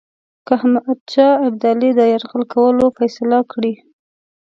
[0.45, 3.73] که احمدشاه ابدالي د یرغل کولو فیصله کړې.